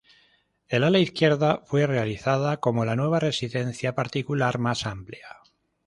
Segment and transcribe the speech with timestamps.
[0.67, 5.27] El ala izquierda fue realizada como la nueva residencia particular, más amplia.